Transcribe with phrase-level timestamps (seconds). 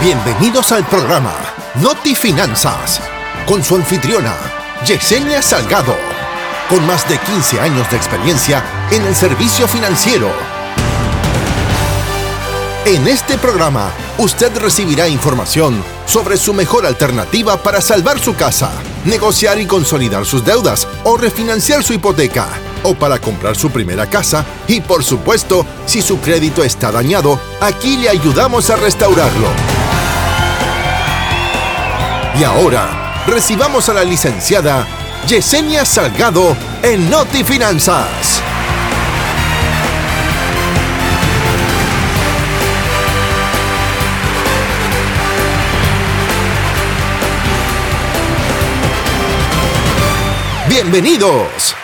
[0.00, 1.34] Bienvenidos al programa
[1.82, 3.00] Noti Finanzas
[3.46, 4.32] con su anfitriona
[4.86, 5.96] Yesenia Salgado,
[6.70, 10.30] con más de 15 años de experiencia en el servicio financiero.
[12.84, 18.70] En este programa, usted recibirá información sobre su mejor alternativa para salvar su casa,
[19.04, 22.46] negociar y consolidar sus deudas o refinanciar su hipoteca
[22.84, 27.96] o para comprar su primera casa y por supuesto, si su crédito está dañado, aquí
[27.96, 29.77] le ayudamos a restaurarlo.
[32.36, 34.86] Y ahora, recibamos a la licenciada
[35.26, 38.42] Yesenia Salgado en Noti Finanzas.
[50.68, 51.74] Bienvenidos.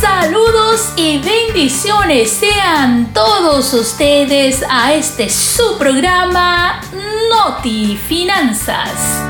[0.00, 6.80] Saludos y bendiciones sean todos ustedes a este su programa
[7.30, 9.22] Noti Finanzas.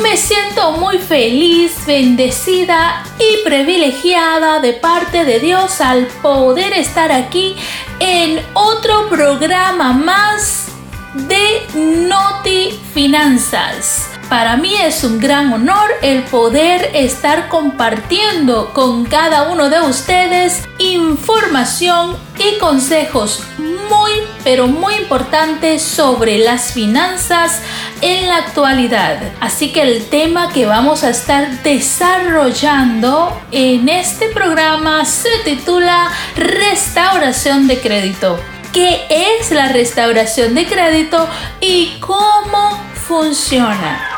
[0.00, 7.56] Me siento muy feliz, bendecida y privilegiada de parte de Dios al poder estar aquí
[7.98, 10.68] en otro programa más
[11.14, 14.11] de Noti Finanzas.
[14.32, 20.66] Para mí es un gran honor el poder estar compartiendo con cada uno de ustedes
[20.78, 27.60] información y consejos muy pero muy importantes sobre las finanzas
[28.00, 29.18] en la actualidad.
[29.38, 37.66] Así que el tema que vamos a estar desarrollando en este programa se titula Restauración
[37.66, 38.40] de crédito.
[38.72, 41.28] ¿Qué es la restauración de crédito
[41.60, 44.11] y cómo funciona?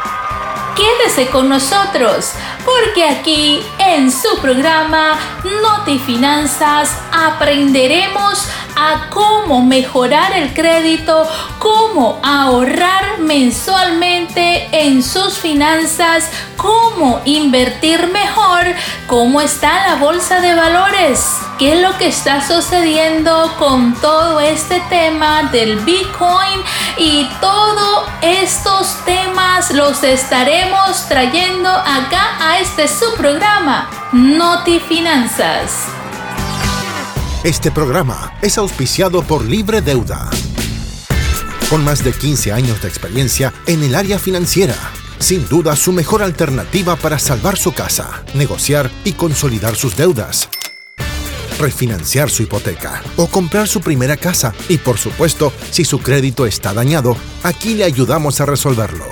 [0.74, 2.32] Quédese con nosotros,
[2.64, 5.18] porque aquí en su programa
[5.62, 17.20] Noti Finanzas aprenderemos a cómo mejorar el crédito, cómo ahorrar mensualmente en sus finanzas, cómo
[17.24, 18.64] invertir mejor,
[19.06, 24.80] cómo está la bolsa de valores, qué es lo que está sucediendo con todo este
[24.88, 26.60] tema del Bitcoin
[26.98, 30.63] y todos estos temas los estaremos
[31.08, 35.86] trayendo acá a este su programa Noti Finanzas.
[37.42, 40.30] Este programa es auspiciado por Libre Deuda.
[41.68, 44.76] Con más de 15 años de experiencia en el área financiera,
[45.18, 50.48] sin duda su mejor alternativa para salvar su casa, negociar y consolidar sus deudas,
[51.58, 54.54] refinanciar su hipoteca o comprar su primera casa.
[54.68, 59.04] Y por supuesto, si su crédito está dañado, aquí le ayudamos a resolverlo.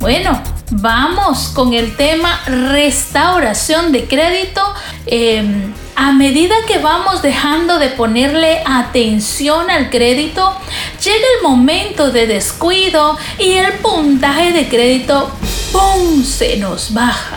[0.00, 4.62] Bueno, vamos con el tema restauración de crédito.
[5.04, 10.56] Em, a medida que vamos dejando de ponerle atención al crédito,
[11.04, 15.30] llega el momento de descuido y el puntaje de crédito
[15.70, 16.24] ¡pum!
[16.24, 17.36] se nos baja.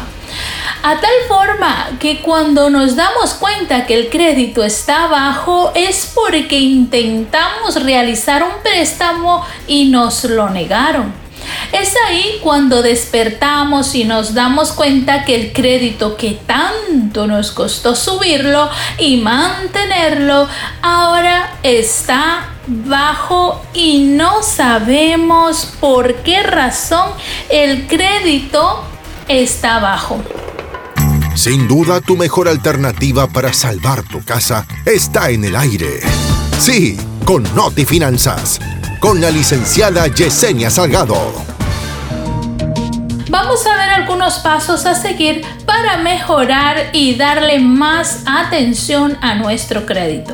[0.84, 6.60] A tal forma que cuando nos damos cuenta que el crédito está bajo es porque
[6.60, 11.23] intentamos realizar un préstamo y nos lo negaron.
[11.72, 17.96] Es ahí cuando despertamos y nos damos cuenta que el crédito que tanto nos costó
[17.96, 20.48] subirlo y mantenerlo
[20.82, 27.10] ahora está bajo y no sabemos por qué razón
[27.50, 28.84] el crédito
[29.28, 30.22] está bajo.
[31.36, 36.02] Sin duda tu mejor alternativa para salvar tu casa está en el aire.
[36.60, 38.60] Sí, con Noti Finanzas
[39.04, 41.18] con la licenciada Yesenia Salgado.
[43.30, 49.86] Vamos a ver algunos pasos a seguir para mejorar y darle más atención a nuestro
[49.86, 50.34] crédito.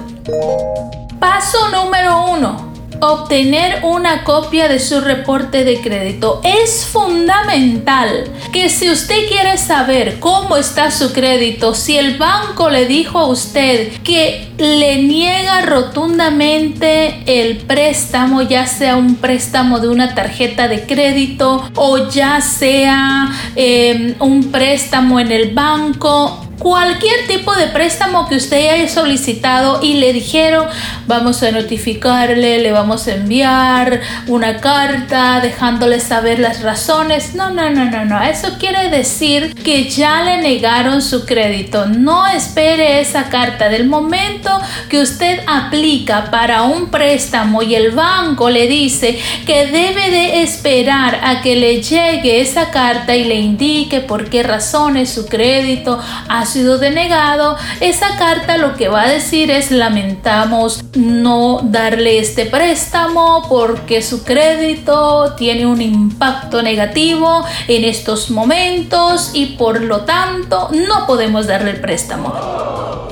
[1.19, 2.69] Paso número uno
[3.02, 6.42] obtener una copia de su reporte de crédito.
[6.44, 12.86] Es fundamental que si usted quiere saber cómo está su crédito, si el banco le
[12.86, 20.16] dijo a usted que le niega rotundamente el préstamo, ya sea un préstamo de una
[20.16, 27.68] tarjeta de crédito o ya sea eh, un préstamo en el banco, cualquier tipo de
[27.68, 30.68] préstamo que usted haya solicitado y le dijeron
[31.10, 37.34] vamos a notificarle, le vamos a enviar una carta dejándole saber las razones.
[37.34, 38.22] No, no, no, no, no.
[38.22, 41.88] Eso quiere decir que ya le negaron su crédito.
[41.88, 43.70] No espere esa carta.
[43.70, 44.52] Del momento
[44.88, 49.18] que usted aplica para un préstamo y el banco le dice
[49.48, 54.44] que debe de esperar a que le llegue esa carta y le indique por qué
[54.44, 60.84] razones su crédito ha sido denegado, esa carta lo que va a decir es lamentamos
[60.96, 69.57] no darle este préstamo porque su crédito tiene un impacto negativo en estos momentos y
[69.57, 72.34] por lo tanto no podemos darle el préstamo.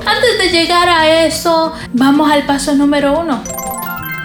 [0.04, 3.42] Antes de llegar a eso, vamos al paso número uno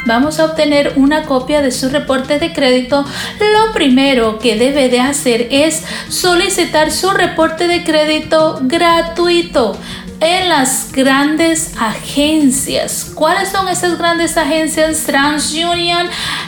[0.06, 3.06] vamos a obtener una copia de su reporte de crédito,
[3.40, 9.78] lo primero que debe de hacer es solicitar su reporte de crédito gratuito
[10.20, 13.12] en las grandes agencias.
[13.14, 15.04] ¿Cuáles son esas grandes agencias?
[15.06, 16.08] TransUnion,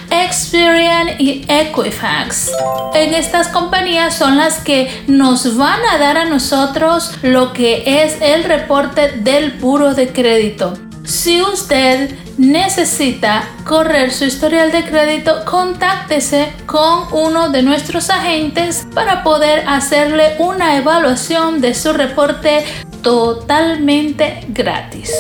[0.10, 2.52] Experian y Equifax.
[2.94, 8.22] En estas compañías son las que nos van a dar a nosotros lo que es
[8.22, 10.85] el reporte del puro de crédito.
[11.06, 19.24] Si usted necesita correr su historial de crédito, contáctese con uno de nuestros agentes para
[19.24, 22.66] poder hacerle una evaluación de su reporte
[23.04, 25.12] totalmente gratis.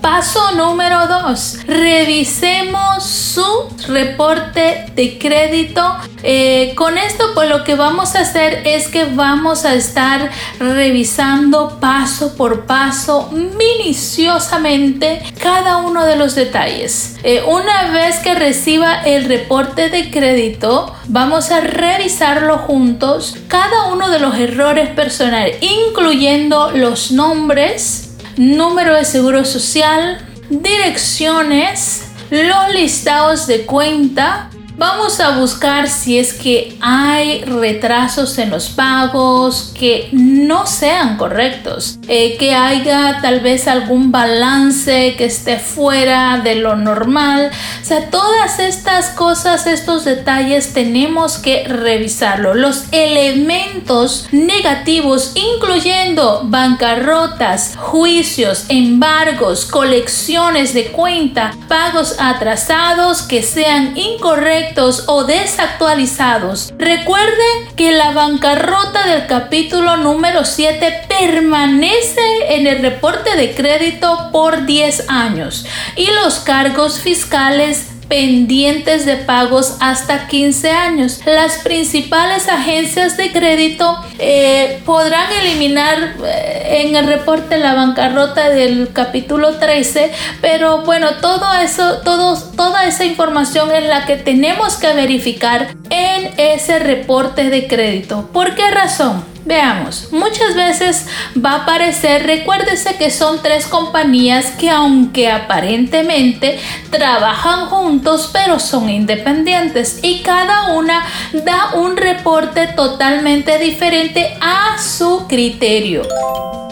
[0.00, 1.66] Paso número 2.
[1.66, 3.44] Revisemos su
[3.88, 5.82] reporte de crédito.
[6.22, 11.78] Eh, con esto pues lo que vamos a hacer es que vamos a estar revisando
[11.80, 17.16] paso por paso minuciosamente cada uno de los detalles.
[17.22, 24.10] Eh, una vez que reciba el reporte de crédito, vamos a revisarlo juntos cada uno
[24.10, 28.05] de los errores personales, incluyendo los nombres,
[28.36, 30.18] número de seguro social,
[30.50, 38.68] direcciones, los listados de cuenta, Vamos a buscar si es que hay retrasos en los
[38.68, 46.42] pagos que no sean correctos, eh, que haya tal vez algún balance que esté fuera
[46.44, 47.50] de lo normal.
[47.80, 52.52] O sea, todas estas cosas, estos detalles tenemos que revisarlo.
[52.52, 64.65] Los elementos negativos, incluyendo bancarrotas, juicios, embargos, colecciones de cuenta, pagos atrasados que sean incorrectos,
[65.06, 66.72] o desactualizados.
[66.78, 67.44] Recuerde
[67.76, 72.20] que la bancarrota del capítulo número 7 permanece
[72.50, 75.66] en el reporte de crédito por 10 años
[75.96, 81.20] y los cargos fiscales pendientes de pagos hasta 15 años.
[81.26, 88.90] Las principales agencias de crédito eh, podrán eliminar eh, en el reporte la bancarrota del
[88.92, 95.74] capítulo 13, pero bueno, todo eso, toda esa información es la que tenemos que verificar
[95.90, 98.28] en ese reporte de crédito.
[98.32, 99.35] ¿Por qué razón?
[99.46, 101.06] Veamos, muchas veces
[101.36, 106.58] va a aparecer, recuérdese que son tres compañías que aunque aparentemente
[106.90, 115.28] trabajan juntos, pero son independientes y cada una da un reporte totalmente diferente a su
[115.28, 116.02] criterio.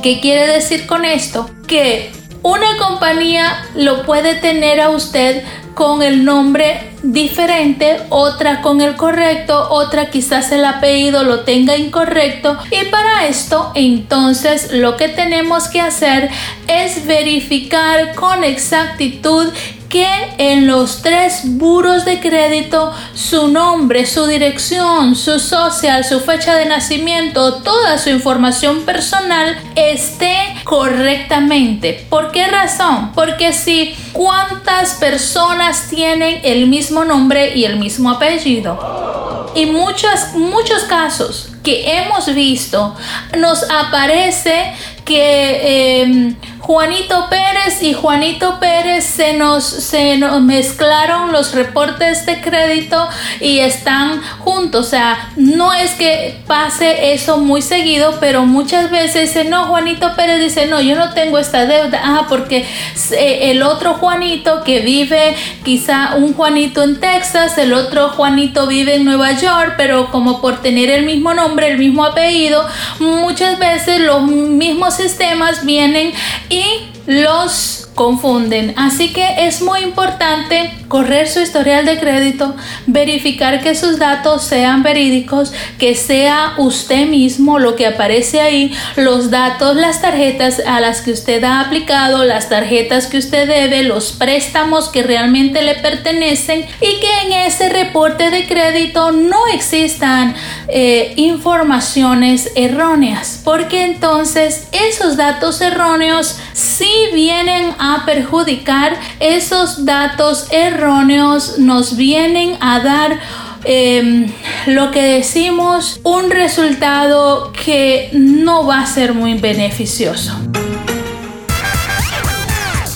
[0.02, 1.48] ¿Qué quiere decir con esto?
[1.68, 2.10] Que
[2.42, 5.44] una compañía lo puede tener a usted
[5.74, 12.56] con el nombre diferente, otra con el correcto, otra quizás el apellido lo tenga incorrecto.
[12.70, 16.30] Y para esto entonces lo que tenemos que hacer
[16.66, 19.52] es verificar con exactitud
[19.94, 26.56] que en los tres buros de crédito su nombre, su dirección, su social, su fecha
[26.56, 32.08] de nacimiento, toda su información personal esté correctamente.
[32.10, 33.12] ¿Por qué razón?
[33.14, 39.52] Porque si cuántas personas tienen el mismo nombre y el mismo apellido.
[39.54, 42.96] Y muchos, muchos casos que hemos visto
[43.38, 44.74] nos aparece
[45.04, 52.40] que em, Juanito Pérez y Juanito Pérez se nos, se nos mezclaron los reportes de
[52.40, 53.06] crédito
[53.38, 54.86] y están juntos.
[54.86, 60.16] O sea, no es que pase eso muy seguido, pero muchas veces dice, no, Juanito
[60.16, 62.00] Pérez dice, no, yo no tengo esta deuda.
[62.02, 62.64] Ah, porque
[63.12, 68.94] eh, el otro Juanito que vive, quizá un Juanito en Texas, el otro Juanito vive
[68.94, 72.66] en Nueva York, pero como por tener el mismo nombre, el mismo apellido,
[73.00, 76.12] muchas veces los mismos sistemas vienen
[76.48, 76.64] y
[77.06, 78.74] los confunden.
[78.76, 82.54] Así que es muy importante correr su historial de crédito,
[82.86, 89.30] verificar que sus datos sean verídicos, que sea usted mismo lo que aparece ahí, los
[89.30, 94.12] datos, las tarjetas a las que usted ha aplicado, las tarjetas que usted debe, los
[94.12, 100.34] préstamos que realmente le pertenecen y que en ese reporte de crédito no existan
[100.68, 111.58] eh, informaciones erróneas, porque entonces esos datos erróneos si vienen a perjudicar, esos datos erróneos
[111.58, 113.20] nos vienen a dar
[113.64, 114.32] em,
[114.66, 120.32] lo que decimos, un resultado que no va a ser muy beneficioso.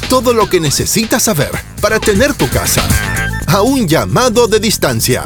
[0.08, 2.82] Todo lo que necesitas saber para tener tu casa
[3.46, 5.22] a un llamado de distancia.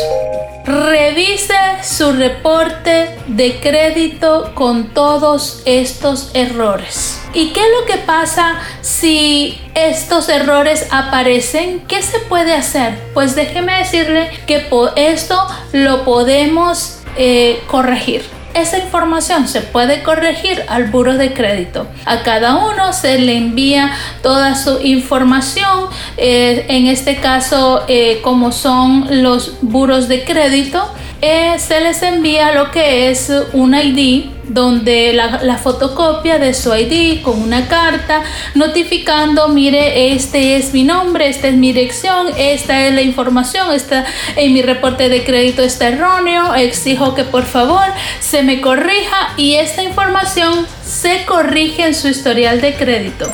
[0.64, 7.20] Revise su reporte de crédito con todos estos errores.
[7.34, 11.82] ¿Y qué es lo que pasa si estos errores aparecen?
[11.86, 12.98] ¿Qué se puede hacer?
[13.14, 20.86] Pues déjeme decirle que esto lo podemos eh, corregir esa información se puede corregir al
[20.86, 21.88] buro de crédito.
[22.06, 23.92] A cada uno se le envía
[24.22, 30.88] toda su información, eh, en este caso eh, como son los buros de crédito,
[31.26, 37.22] eh, se les envía lo que es un ID donde la, fotocopia de su ID
[37.22, 38.24] con una carta
[38.56, 44.06] notificando, mire, este es mi nombre, esta es mi dirección, esta es la información, esta
[44.36, 47.86] en mi reporte de crédito está erróneo, exijo que por favor
[48.20, 53.34] se me corrija y esta información se corrige en su historial de crédito.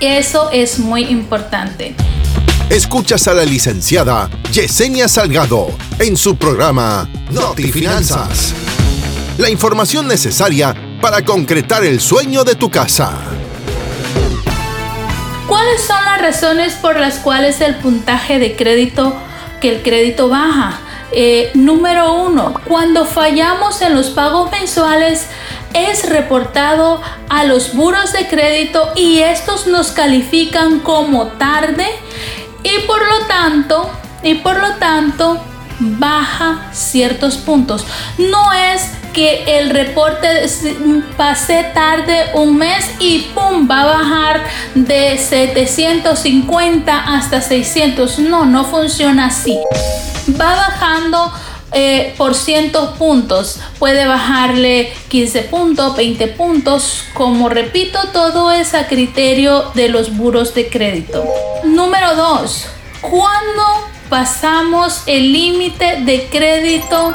[0.00, 1.94] Eso es muy importante.
[2.70, 8.54] Escuchas a la licenciada Yesenia Salgado en su programa Noti Finanzas
[9.38, 13.12] la información necesaria para concretar el sueño de tu casa.
[15.48, 19.16] ¿Cuáles son las razones por las cuales el puntaje de crédito,
[19.60, 20.78] que el crédito baja?
[21.10, 25.26] Eh, número uno, cuando fallamos en los pagos mensuales,
[25.72, 27.00] es reportado
[27.30, 31.86] a los buros de crédito y estos nos califican como tarde
[32.62, 33.90] y por lo tanto,
[34.22, 35.40] y por lo tanto,
[35.80, 37.86] baja ciertos puntos.
[38.18, 40.46] No es que el reporte
[41.16, 48.18] pase tarde un mes y pum, va a bajar de 750 hasta 600.
[48.20, 49.58] No, no funciona así.
[50.40, 51.32] Va bajando
[51.72, 53.60] eh, por cientos puntos.
[53.78, 57.04] Puede bajarle 15 puntos, 20 puntos.
[57.14, 61.24] Como repito, todo es a criterio de los buros de crédito.
[61.64, 62.66] Número 2.
[63.00, 63.62] Cuando
[64.08, 67.12] pasamos el límite de crédito,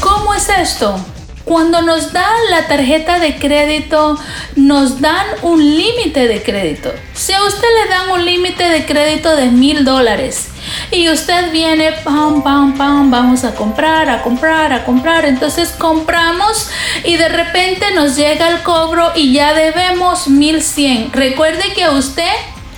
[0.00, 0.98] ¿cómo es esto?
[1.44, 4.18] Cuando nos dan la tarjeta de crédito,
[4.56, 6.92] nos dan un límite de crédito.
[7.12, 10.48] Si a usted le dan un límite de crédito de mil dólares
[10.90, 16.70] y usted viene, pam, pam, pam, vamos a comprar, a comprar, a comprar, entonces compramos
[17.04, 21.12] y de repente nos llega el cobro y ya debemos 1100.
[21.12, 22.32] Recuerde que a usted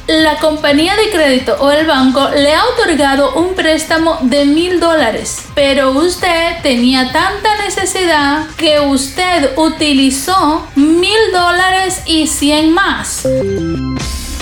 [0.06, 5.46] la compañía de crédito o el banco le ha otorgado un préstamo de mil dólares,
[5.54, 13.26] pero usted tenía tanta necesidad que usted utilizó mil dólares y cien más.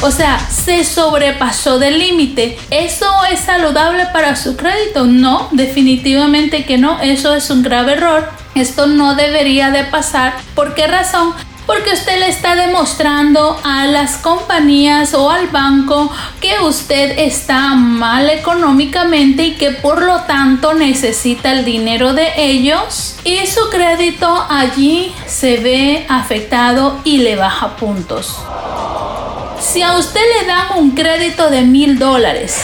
[0.03, 2.59] O sea, se sobrepasó del límite.
[2.71, 5.07] ¿Eso es saludable para su crédito?
[5.07, 7.01] No, definitivamente que no.
[7.01, 8.29] Eso es un grave error.
[8.55, 10.35] Esto no debería de pasar.
[10.55, 11.33] ¿Por qué razón?
[11.67, 18.29] Porque usted le está demostrando a las compañías o al banco que usted está mal
[18.29, 25.15] económicamente y que por lo tanto necesita el dinero de ellos y su crédito allí
[25.27, 28.39] se ve afectado y le baja puntos.
[29.61, 32.63] Si a usted le dan un crédito de mil dólares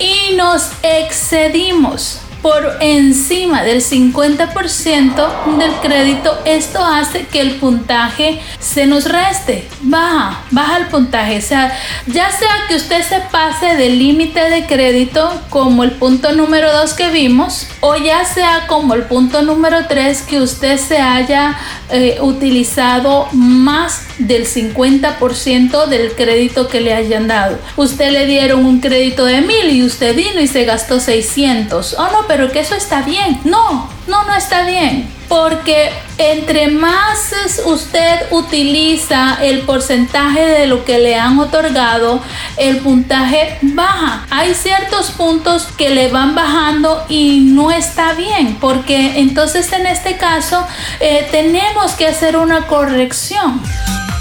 [0.00, 8.86] y nos excedimos por encima del 50% del crédito, esto hace que el puntaje se
[8.86, 11.38] nos reste, baja, baja el puntaje.
[11.38, 11.76] O sea,
[12.06, 16.94] ya sea que usted se pase del límite de crédito como el punto número 2
[16.94, 21.56] que vimos, o ya sea como el punto número 3 que usted se haya
[21.90, 27.58] eh, utilizado más del 50% del crédito que le hayan dado.
[27.76, 31.94] Usted le dieron un crédito de mil y usted vino y se gastó 600.
[31.98, 33.40] Oh no, pero que eso está bien.
[33.44, 35.08] No, no, no está bien.
[35.28, 37.34] Porque entre más
[37.66, 42.22] usted utiliza el porcentaje de lo que le han otorgado,
[42.56, 44.26] el puntaje baja.
[44.30, 48.56] Hay ciertos puntos que le van bajando y no está bien.
[48.58, 50.66] Porque entonces en este caso
[51.00, 53.60] eh, tenemos que hacer una corrección.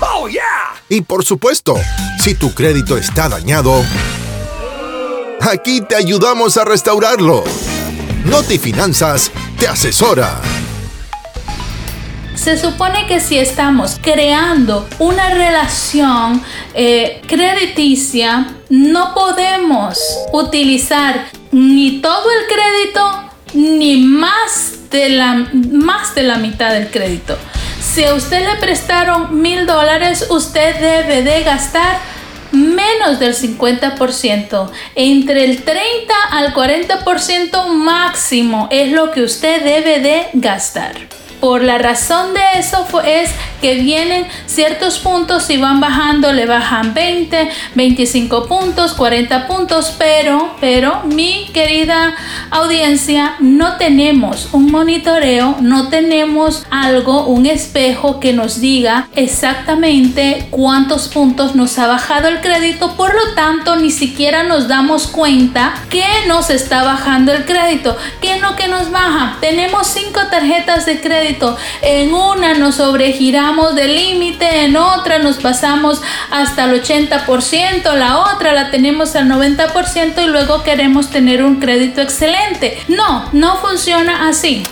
[0.00, 0.42] ¡Oh, yeah!
[0.88, 1.74] Y por supuesto,
[2.22, 3.84] si tu crédito está dañado,
[5.40, 7.42] aquí te ayudamos a restaurarlo.
[8.24, 10.40] Noti Finanzas te asesora.
[12.36, 16.42] Se supone que si estamos creando una relación
[16.74, 19.98] eh, crediticia, no podemos
[20.32, 27.36] utilizar ni todo el crédito ni más de la, más de la mitad del crédito.
[27.80, 31.98] Si a usted le prestaron mil dólares, usted debe de gastar
[32.52, 34.70] menos del 50%.
[34.94, 40.94] Entre el 30 al 40% máximo es lo que usted debe de gastar.
[41.40, 46.94] Por la razón de eso es que vienen ciertos puntos y van bajando, le bajan
[46.94, 52.14] 20, 25 puntos, 40 puntos, pero, pero mi querida
[52.50, 61.08] audiencia, no tenemos un monitoreo, no tenemos algo, un espejo que nos diga exactamente cuántos
[61.08, 66.04] puntos nos ha bajado el crédito, por lo tanto ni siquiera nos damos cuenta que
[66.26, 69.36] nos está bajando el crédito, que no que nos baja.
[69.40, 71.35] Tenemos cinco tarjetas de crédito
[71.82, 76.00] en una nos sobregiramos del límite, en otra nos pasamos
[76.30, 82.00] hasta el 80%, la otra la tenemos al 90% y luego queremos tener un crédito
[82.00, 82.78] excelente.
[82.88, 84.62] No, no funciona así.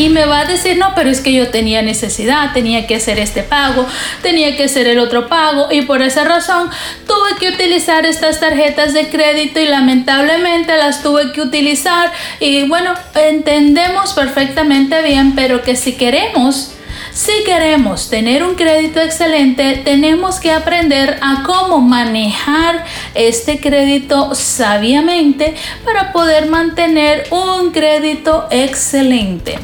[0.00, 3.18] Y me va a decir, no, pero es que yo tenía necesidad, tenía que hacer
[3.18, 3.86] este pago,
[4.22, 6.70] tenía que hacer el otro pago y por esa razón
[7.06, 12.10] tuve que utilizar estas tarjetas de crédito y lamentablemente las tuve que utilizar.
[12.40, 16.72] Y bueno, entendemos perfectamente bien, pero que si queremos...
[17.12, 25.54] Si queremos tener un crédito excelente, tenemos que aprender a cómo manejar este crédito sabiamente
[25.84, 29.58] para poder mantener un crédito excelente.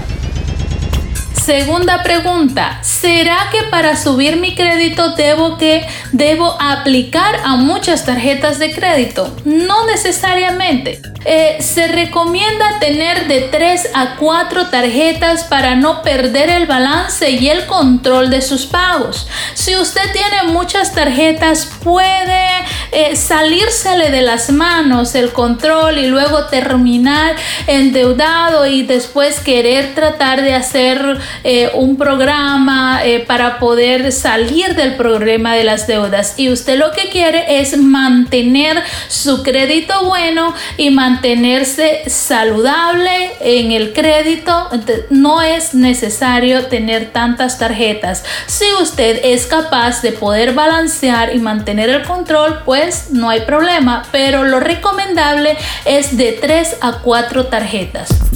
[1.45, 8.61] Segunda pregunta, ¿será que para subir mi crédito debo que debo aplicar a muchas tarjetas
[8.61, 9.37] de crédito?
[9.45, 11.03] No necesariamente.
[11.25, 17.49] Eh, se recomienda tener de 3 a 4 tarjetas para no perder el balance y
[17.49, 19.29] el control de sus pagos.
[19.55, 22.53] Si usted tiene muchas tarjetas, puede
[22.95, 30.43] eh, salírsele de las manos el control y luego terminar endeudado y después querer tratar
[30.43, 36.35] de hacer eh, un programa para poder salir del problema de las deudas.
[36.37, 43.71] Y usted lo que quiere es mantener su crédito bueno y mantener mantenerse saludable en
[43.71, 44.69] el crédito.
[45.11, 48.25] No es necesario tener tantas tarjetas.
[48.47, 54.05] Si usted es capaz de poder balancear y mantener el control, pues no hay problema.
[54.11, 58.32] Pero lo recomendable es de 3 a 4 tarjetas.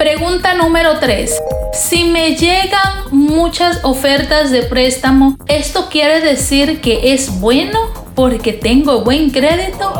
[0.00, 1.30] Pregunta número 3.
[1.74, 7.78] Si me llegan muchas ofertas de préstamo, ¿esto quiere decir que es bueno
[8.14, 9.92] porque tengo buen crédito?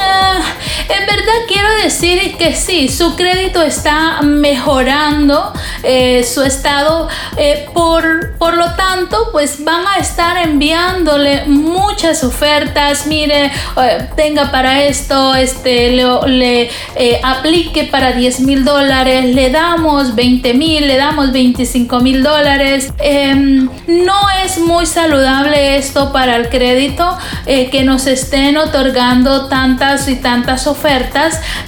[0.00, 0.40] Ah,
[0.88, 7.08] en verdad quiero decir que sí, su crédito está mejorando eh, su estado.
[7.36, 13.06] Eh, por, por lo tanto, pues van a estar enviándole muchas ofertas.
[13.06, 16.70] Mire, eh, tenga para esto, este, le,
[17.22, 22.92] aplique para 10 mil dólares, le damos 20 mil, le damos 25 mil dólares.
[22.98, 30.08] Em, no es muy saludable esto para el crédito que nos estén otorgando tanta tantas
[30.08, 30.77] y tantas ofertas.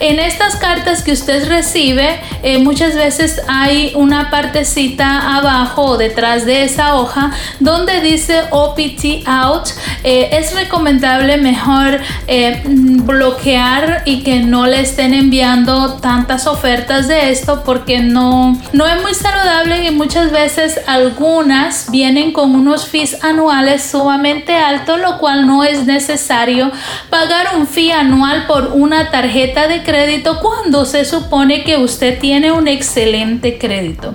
[0.00, 6.46] En estas cartas que usted recibe, eh, muchas veces hay una partecita abajo o detrás
[6.46, 9.68] de esa hoja donde dice OPT out.
[10.04, 17.30] Eh, es recomendable mejor eh, bloquear y que no le estén enviando tantas ofertas de
[17.30, 23.22] esto porque no, no es muy saludable y muchas veces algunas vienen con unos fees
[23.24, 26.70] anuales sumamente altos, lo cual no es necesario
[27.10, 32.52] pagar un fee anual por una tarjeta de crédito cuando se supone que usted tiene
[32.52, 34.12] un excelente crédito.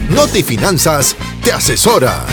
[0.09, 2.25] Notifinanzas te asesora.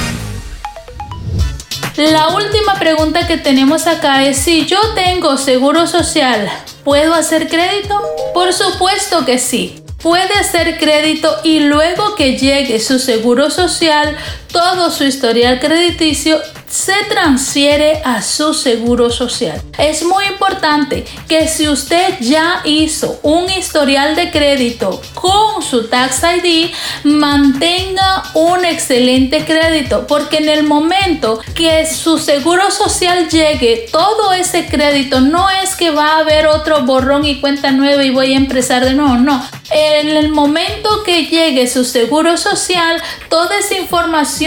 [1.97, 6.47] La última pregunta que tenemos acá es si yo tengo seguro social,
[6.83, 7.99] ¿puedo hacer crédito?
[8.35, 9.81] Por supuesto que sí.
[9.99, 14.15] Puede hacer crédito y luego que llegue su seguro social,
[14.57, 19.61] todo su historial crediticio se transfiere a su seguro social.
[19.77, 26.23] Es muy importante que si usted ya hizo un historial de crédito con su Tax
[26.43, 26.71] ID,
[27.03, 34.65] mantenga un excelente crédito, porque en el momento que su seguro social llegue, todo ese
[34.65, 38.37] crédito no es que va a haber otro borrón y cuenta nueva y voy a
[38.37, 39.47] empezar de nuevo, no.
[39.69, 44.46] En el momento que llegue su seguro social, toda esa información,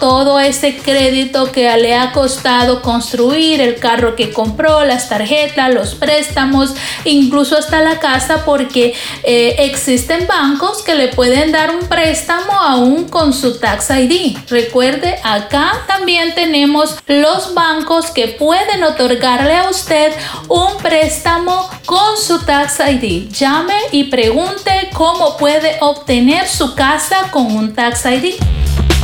[0.00, 5.94] todo ese crédito que le ha costado construir, el carro que compró, las tarjetas, los
[5.94, 12.52] préstamos, incluso hasta la casa, porque eh, existen bancos que le pueden dar un préstamo
[12.52, 14.36] aún con su Tax ID.
[14.48, 20.12] Recuerde, acá también tenemos los bancos que pueden otorgarle a usted
[20.48, 23.30] un préstamo con su Tax ID.
[23.30, 28.57] Llame y pregunte cómo puede obtener su casa con un Tax ID.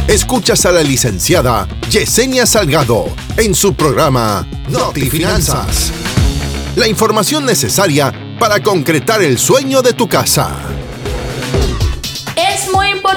[0.08, 3.06] Escuchas a la licenciada Yesenia Salgado
[3.38, 5.92] en su programa Notifinanzas.
[6.76, 10.74] La información necesaria para concretar el sueño de tu casa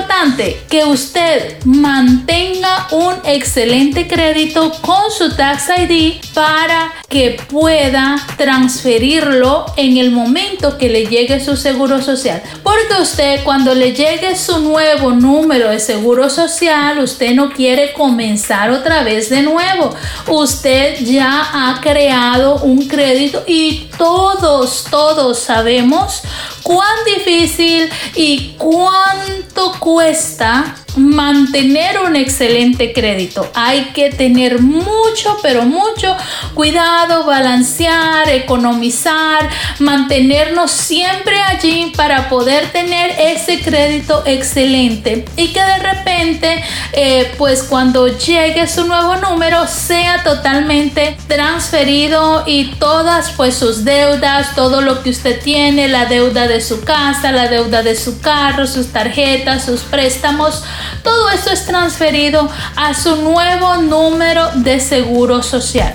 [0.08, 9.66] importante que usted mantenga un excelente crédito con su Tax ID para que pueda transferirlo
[9.76, 12.42] en el momento que le llegue su seguro social.
[12.78, 18.70] Porque usted cuando le llegue su nuevo número de seguro social, usted no quiere comenzar
[18.70, 19.96] otra vez de nuevo.
[20.28, 26.22] Usted ya ha creado un crédito y todos, todos sabemos
[26.62, 33.50] cuán difícil y cuánto cuesta mantener un excelente crédito.
[33.54, 36.16] Hay que tener mucho, pero mucho
[36.54, 45.78] cuidado, balancear, economizar, mantenernos siempre allí para poder tener ese crédito excelente y que de
[45.80, 53.84] repente, eh, pues cuando llegue su nuevo número, sea totalmente transferido y todas pues sus
[53.84, 58.20] deudas, todo lo que usted tiene, la deuda de su casa, la deuda de su
[58.22, 60.64] carro, sus tarjetas, sus préstamos,
[61.04, 65.94] todo esto es transferido a su nuevo número de seguro social.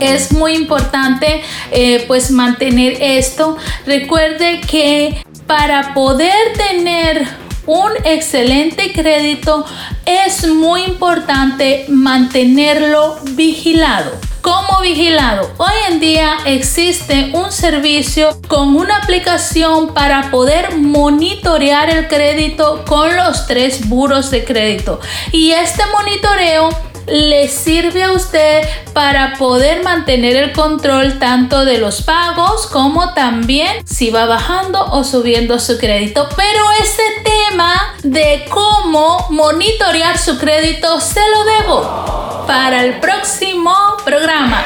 [0.00, 3.56] Es muy importante eh, pues mantener esto.
[3.86, 7.26] Recuerde que para poder tener
[7.66, 9.64] un excelente crédito
[10.06, 14.10] es muy importante mantenerlo vigilado.
[14.40, 22.08] Como vigilado, hoy en día existe un servicio con una aplicación para poder monitorear el
[22.08, 25.00] crédito con los tres buros de crédito.
[25.32, 26.70] Y este monitoreo
[27.10, 33.86] le sirve a usted para poder mantener el control tanto de los pagos como también
[33.86, 36.28] si va bajando o subiendo su crédito.
[36.36, 44.64] Pero ese tema de cómo monitorear su crédito se lo debo para el próximo programa.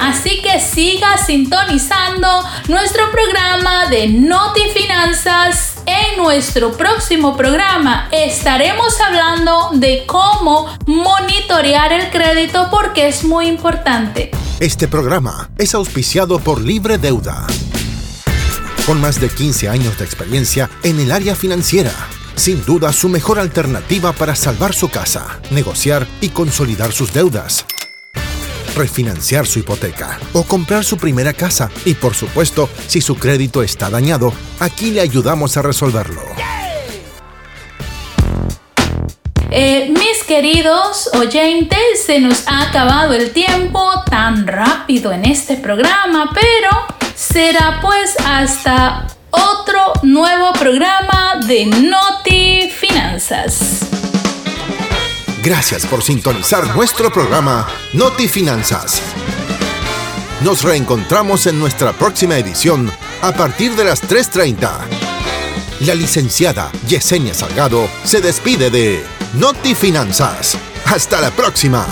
[0.00, 2.26] Así que siga sintonizando
[2.68, 5.74] nuestro programa de Noti Finanzas.
[5.84, 14.30] En nuestro próximo programa estaremos hablando de cómo monitorear el crédito porque es muy importante.
[14.58, 17.46] Este programa es auspiciado por Libre Deuda.
[18.86, 21.92] Con más de 15 años de experiencia en el área financiera,
[22.36, 27.66] sin duda su mejor alternativa para salvar su casa, negociar y consolidar sus deudas
[28.74, 31.70] refinanciar su hipoteca o comprar su primera casa.
[31.84, 36.22] Y por supuesto, si su crédito está dañado, aquí le ayudamos a resolverlo.
[39.52, 46.30] Eh, mis queridos oyentes, se nos ha acabado el tiempo tan rápido en este programa,
[46.32, 46.70] pero
[47.16, 53.89] será pues hasta otro nuevo programa de Noti Finanzas.
[55.42, 59.00] Gracias por sintonizar nuestro programa Noti Finanzas.
[60.44, 64.70] Nos reencontramos en nuestra próxima edición a partir de las 3.30.
[65.86, 69.02] La licenciada Yesenia Salgado se despide de
[69.34, 70.58] Noti Finanzas.
[70.84, 71.86] Hasta la próxima.